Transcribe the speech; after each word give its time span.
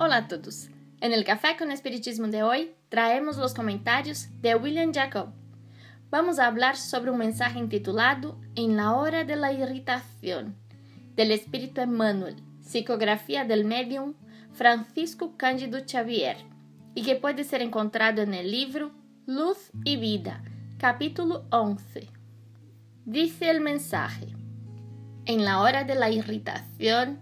Hola 0.00 0.18
a 0.18 0.28
todos. 0.28 0.68
En 1.00 1.12
el 1.12 1.24
Café 1.24 1.56
con 1.58 1.72
Espiritismo 1.72 2.28
de 2.28 2.44
hoy 2.44 2.70
traemos 2.88 3.36
los 3.36 3.52
comentarios 3.52 4.28
de 4.40 4.54
William 4.54 4.94
Jacob. 4.94 5.30
Vamos 6.08 6.38
a 6.38 6.46
hablar 6.46 6.76
sobre 6.76 7.10
un 7.10 7.18
mensaje 7.18 7.58
intitulado 7.58 8.40
En 8.54 8.76
la 8.76 8.92
hora 8.92 9.24
de 9.24 9.34
la 9.34 9.52
irritación, 9.52 10.54
del 11.16 11.32
Espíritu 11.32 11.80
Emmanuel, 11.80 12.36
psicografía 12.60 13.44
del 13.44 13.64
medium 13.64 14.14
Francisco 14.52 15.36
Cândido 15.36 15.80
Xavier, 15.84 16.36
y 16.94 17.02
que 17.02 17.16
puede 17.16 17.42
ser 17.42 17.60
encontrado 17.60 18.22
en 18.22 18.34
el 18.34 18.52
libro 18.52 18.92
Luz 19.26 19.72
y 19.82 19.96
Vida, 19.96 20.44
capítulo 20.78 21.44
11. 21.50 22.08
Dice 23.04 23.50
el 23.50 23.60
mensaje, 23.60 24.28
en 25.24 25.44
la 25.44 25.60
hora 25.60 25.82
de 25.82 25.96
la 25.96 26.08
irritación 26.08 27.18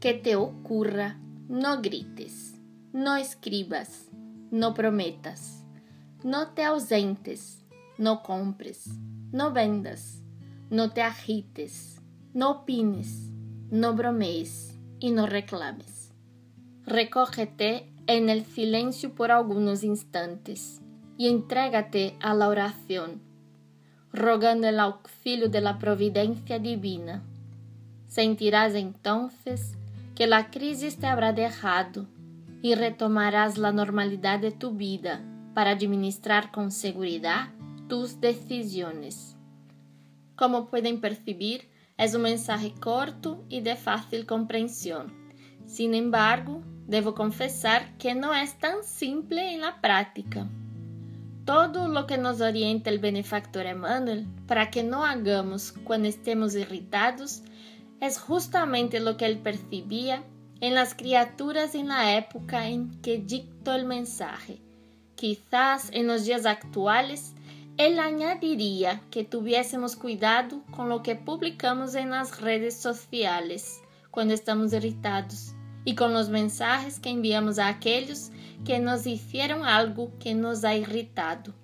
que 0.00 0.12
te 0.12 0.34
ocurra, 0.34 1.20
no 1.48 1.80
grites, 1.80 2.54
no 2.92 3.16
escribas, 3.16 4.08
no 4.50 4.74
prometas, 4.74 5.64
no 6.24 6.48
te 6.48 6.64
ausentes, 6.64 7.64
no 7.98 8.22
compres, 8.22 8.88
no 9.32 9.52
vendas, 9.52 10.22
no 10.70 10.90
te 10.90 11.02
agites, 11.02 12.00
no 12.34 12.50
opines, 12.50 13.30
no 13.70 13.94
bromees 13.94 14.76
y 14.98 15.12
no 15.12 15.26
reclames. 15.26 16.12
Recógete 16.84 17.92
en 18.06 18.28
el 18.28 18.44
silencio 18.44 19.14
por 19.14 19.30
algunos 19.30 19.84
instantes 19.84 20.80
y 21.16 21.28
entrégate 21.28 22.16
a 22.20 22.34
la 22.34 22.48
oración, 22.48 23.22
rogando 24.12 24.68
el 24.68 24.80
auxilio 24.80 25.48
de 25.48 25.60
la 25.60 25.78
providencia 25.78 26.58
divina. 26.58 27.22
Sentirás 28.08 28.74
entonces 28.74 29.76
que 30.16 30.26
la 30.26 30.50
crisis 30.50 30.96
te 30.96 31.06
habrá 31.06 31.34
dejado 31.34 32.06
y 32.62 32.74
retomarás 32.74 33.58
la 33.58 33.70
normalidad 33.70 34.40
de 34.40 34.50
tu 34.50 34.72
vida 34.72 35.22
para 35.54 35.70
administrar 35.70 36.50
con 36.50 36.72
seguridad 36.72 37.50
tus 37.86 38.20
decisiones. 38.20 39.36
Como 40.34 40.68
pueden 40.68 41.00
percibir, 41.00 41.68
es 41.98 42.14
un 42.14 42.22
mensaje 42.22 42.72
corto 42.80 43.44
y 43.50 43.60
de 43.60 43.76
fácil 43.76 44.24
comprensión. 44.26 45.12
Sin 45.66 45.94
embargo, 45.94 46.62
debo 46.86 47.14
confesar 47.14 47.96
que 47.98 48.14
no 48.14 48.34
es 48.34 48.58
tan 48.58 48.84
simple 48.84 49.54
en 49.54 49.64
la. 49.64 50.48
Todo 51.44 51.88
lo 51.88 52.06
que 52.06 52.16
nos 52.16 52.40
orienta 52.40 52.88
el 52.88 52.98
benefactor 52.98 53.66
Emmanuel 53.66 54.26
para 54.46 54.70
que 54.70 54.82
no 54.82 55.04
hagamos 55.04 55.72
cuando 55.84 56.08
estemos 56.08 56.54
irritados 56.54 57.42
es 58.00 58.18
justamente 58.18 59.00
lo 59.00 59.16
que 59.16 59.26
él 59.26 59.38
percibía 59.38 60.24
en 60.60 60.74
las 60.74 60.94
criaturas 60.94 61.74
en 61.74 61.88
la 61.88 62.16
época 62.16 62.68
en 62.68 63.00
que 63.02 63.18
dictó 63.18 63.74
el 63.74 63.84
mensaje. 63.84 64.60
Quizás 65.14 65.88
en 65.92 66.06
los 66.06 66.24
días 66.24 66.46
actuales 66.46 67.34
él 67.76 67.98
añadiría 67.98 69.02
que 69.10 69.24
tuviésemos 69.24 69.96
cuidado 69.96 70.62
con 70.70 70.88
lo 70.88 71.02
que 71.02 71.14
publicamos 71.14 71.94
en 71.94 72.10
las 72.10 72.40
redes 72.40 72.74
sociales 72.74 73.82
cuando 74.10 74.32
estamos 74.32 74.72
irritados 74.72 75.54
y 75.84 75.94
con 75.94 76.14
los 76.14 76.30
mensajes 76.30 76.98
que 76.98 77.10
enviamos 77.10 77.58
a 77.58 77.68
aquellos 77.68 78.30
que 78.64 78.78
nos 78.78 79.06
hicieron 79.06 79.64
algo 79.64 80.10
que 80.18 80.34
nos 80.34 80.64
ha 80.64 80.74
irritado. 80.74 81.54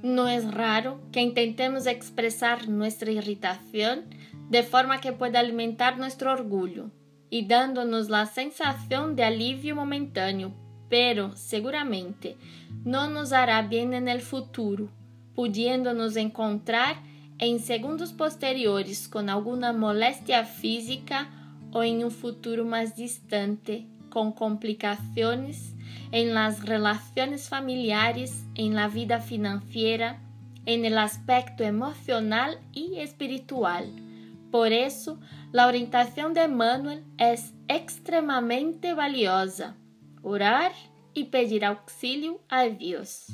No 0.00 0.28
es 0.28 0.48
raro 0.52 1.00
que 1.10 1.22
intentemos 1.22 1.86
expresar 1.86 2.68
nuestra 2.68 3.10
irritación 3.10 4.04
de 4.48 4.62
forma 4.62 5.00
que 5.00 5.12
pueda 5.12 5.40
alimentar 5.40 5.98
nuestro 5.98 6.32
orgullo 6.32 6.90
y 7.30 7.46
dándonos 7.46 8.08
la 8.08 8.26
sensación 8.26 9.16
de 9.16 9.24
alivio 9.24 9.74
momentáneo, 9.74 10.54
pero 10.88 11.34
seguramente 11.36 12.36
no 12.84 13.10
nos 13.10 13.32
hará 13.32 13.62
bien 13.62 13.94
en 13.94 14.08
el 14.08 14.20
futuro, 14.20 14.88
pudiéndonos 15.34 16.16
encontrar 16.16 16.96
en 17.38 17.58
segundos 17.58 18.12
posteriores 18.12 19.08
con 19.08 19.28
alguna 19.28 19.72
molestia 19.72 20.44
física 20.44 21.28
o 21.72 21.82
en 21.82 22.04
un 22.04 22.10
futuro 22.10 22.64
más 22.64 22.96
distante 22.96 23.86
con 24.08 24.32
complicaciones 24.32 25.74
en 26.12 26.32
las 26.32 26.64
relaciones 26.64 27.48
familiares, 27.48 28.44
en 28.54 28.74
la 28.74 28.88
vida 28.88 29.20
financiera, 29.20 30.22
en 30.64 30.84
el 30.84 30.96
aspecto 30.96 31.64
emocional 31.64 32.58
y 32.72 33.00
espiritual 33.00 34.05
Por 34.50 34.72
isso, 34.72 35.18
a 35.56 35.66
orientação 35.66 36.32
de 36.32 36.44
Emmanuel 36.44 37.02
é 37.18 37.34
extremamente 37.76 38.94
valiosa. 38.94 39.76
Orar 40.22 40.72
e 41.14 41.24
pedir 41.24 41.64
auxílio 41.64 42.40
a 42.48 42.66
Deus. 42.68 43.28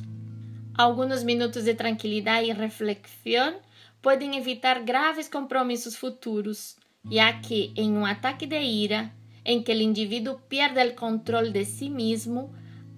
Alguns 0.76 1.22
minutos 1.22 1.64
de 1.64 1.74
tranquilidade 1.74 2.48
e 2.48 2.52
reflexão 2.52 3.60
podem 4.00 4.36
evitar 4.36 4.82
graves 4.82 5.28
compromissos 5.28 5.94
futuros, 5.94 6.76
já 7.10 7.32
que, 7.32 7.72
em 7.76 7.92
um 7.92 8.06
ataque 8.06 8.46
de 8.46 8.60
ira, 8.60 9.12
em 9.44 9.62
que 9.62 9.72
o 9.72 9.80
indivíduo 9.80 10.40
perde 10.48 10.82
o 10.82 10.94
controle 10.94 11.50
de 11.50 11.64
si 11.64 11.90
mesmo, 11.90 12.54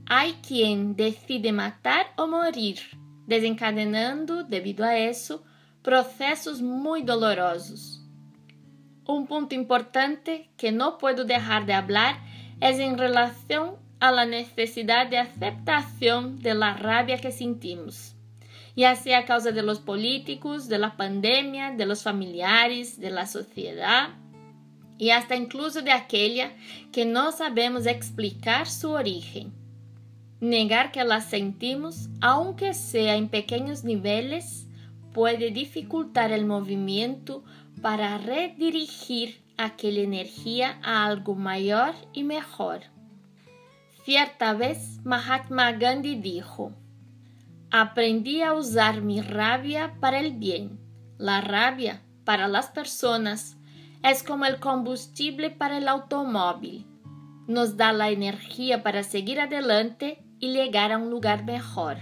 há 0.07 0.31
quem 0.43 0.93
decide 0.93 1.51
matar 1.51 2.13
ou 2.17 2.29
morrer, 2.29 2.77
desencadenando, 3.27 4.45
devido 4.45 4.83
a 4.83 4.99
isso, 4.99 5.43
processos 5.83 6.61
muito 6.61 7.07
dolorosos. 7.07 7.94
Un 9.07 9.27
punto 9.27 9.55
importante 9.55 10.49
que 10.57 10.73
no 10.73 10.97
puedo 10.97 11.25
dejar 11.25 11.67
de 11.67 11.75
hablar 11.75 12.17
es 12.61 12.79
en 12.79 12.97
relación 12.97 13.77
a 14.01 14.11
la 14.11 14.25
necesidad 14.25 15.07
de 15.09 15.19
aceptación 15.19 16.41
de 16.41 16.55
la 16.55 16.75
rabia 16.75 17.19
que 17.19 17.31
sentimos, 17.31 18.15
ya 18.77 18.97
sea 18.97 19.19
a 19.19 19.25
causa 19.25 19.53
de 19.53 19.63
los 19.63 19.81
políticos, 19.81 20.69
de 20.69 20.79
la 20.79 20.97
pandemia, 20.97 21.73
de 21.73 21.87
los 21.87 22.03
familiares, 22.03 22.99
de 22.99 23.11
la 23.11 23.27
sociedad 23.27 24.11
y 24.99 25.11
hasta 25.11 25.37
incluso 25.37 25.83
de 25.83 25.93
aquella 25.93 26.53
que 26.93 27.05
no 27.05 27.33
sabemos 27.33 27.87
explicar 27.87 28.67
su 28.67 28.91
origen. 28.91 29.53
Negar 30.41 30.93
que 30.93 31.05
la 31.05 31.21
sentimos, 31.21 32.09
aunque 32.21 32.75
sea 32.75 33.17
en 33.17 33.29
pequeños 33.29 33.85
niveles, 33.85 34.67
puede 35.13 35.51
dificultar 35.51 36.33
el 36.33 36.45
movimiento 36.45 37.45
para 37.85 38.17
redirigir 38.17 39.45
aquella 39.59 40.01
energía 40.01 40.79
a 40.83 41.05
algo 41.05 41.35
mayor 41.35 41.93
y 42.15 42.25
mejor. 42.25 42.81
Cierta 44.07 44.55
vez 44.55 45.01
Mahatma 45.05 45.71
Gandhi 45.73 46.15
dijo, 46.15 46.73
aprendí 47.71 48.41
a 48.41 48.55
usar 48.55 49.03
mi 49.03 49.21
rabia 49.21 49.97
para 50.01 50.19
el 50.21 50.33
bien. 50.33 50.81
La 51.19 51.43
rabia 51.43 52.01
para 52.25 52.49
las 52.49 52.69
personas 52.69 53.59
es 54.03 54.23
como 54.23 54.47
el 54.47 54.61
combustible 54.61 55.51
para 55.51 55.77
el 55.77 55.87
automóvil. 55.87 56.87
Nos 57.47 57.77
da 57.77 57.93
la 57.93 58.09
energía 58.09 58.83
para 58.83 59.03
seguir 59.03 59.41
adelante 59.41 60.25
y 60.41 60.55
llegar 60.55 60.91
a 60.91 60.97
un 60.97 61.11
lugar 61.11 61.45
mejor. 61.45 61.99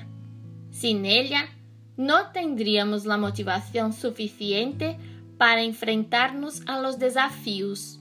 Sin 0.70 1.06
ella, 1.06 1.48
no 1.96 2.30
tendríamos 2.30 3.04
la 3.04 3.16
motivación 3.16 3.92
suficiente 3.92 4.96
para 5.42 5.62
enfrentarnos 5.62 6.62
a 6.66 6.80
los 6.80 7.00
desafíos. 7.00 7.98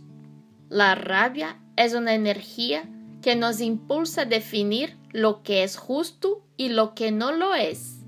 La 0.69 0.93
rabia 0.93 1.59
es 1.75 1.95
una 1.95 2.13
energía 2.13 2.87
que 3.23 3.35
nos 3.35 3.61
impulsa 3.61 4.21
a 4.21 4.25
definir 4.25 4.95
lo 5.11 5.41
que 5.41 5.63
es 5.63 5.75
justo 5.75 6.45
y 6.55 6.69
lo 6.69 6.93
que 6.93 7.11
no 7.11 7.31
lo 7.31 7.55
es. 7.55 8.05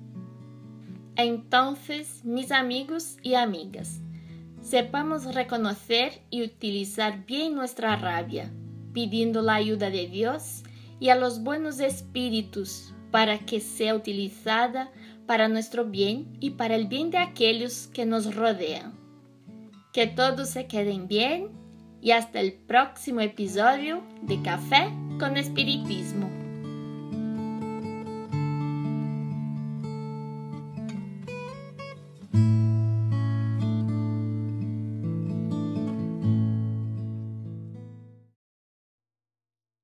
Entonces, 1.16 2.24
mis 2.24 2.52
amigos 2.52 3.18
y 3.24 3.34
amigas, 3.34 4.02
sepamos 4.62 5.34
reconocer 5.34 6.22
y 6.30 6.44
utilizar 6.44 7.26
bien 7.26 7.56
nuestra 7.56 7.96
rabia, 7.96 8.54
pidiendo 8.94 9.42
la 9.42 9.56
ayuda 9.56 9.90
de 9.90 10.06
Dios 10.06 10.62
y 11.00 11.10
a 11.10 11.16
los 11.16 11.42
buenos 11.42 11.80
espíritus 11.80 12.94
para 13.10 13.40
que 13.40 13.62
sea 13.62 13.96
utilizada 13.96 14.92
para 15.26 15.48
nuestro 15.48 15.86
bien 15.86 16.38
y 16.40 16.52
para 16.52 16.76
el 16.76 16.86
bien 16.86 17.10
de 17.10 17.18
aquellos 17.18 17.88
que 17.88 18.06
nos 18.06 18.36
rodean. 18.36 19.02
Que 19.94 20.08
todos 20.08 20.50
se 20.50 20.66
queden 20.66 21.08
bien 21.08 21.50
y 22.02 22.12
hasta 22.12 22.40
el 22.40 22.54
próximo 22.54 23.22
episodio 23.22 24.02
de 24.24 24.42
Café 24.42 24.92
con 25.20 25.38
Espiritismo. 25.38 26.43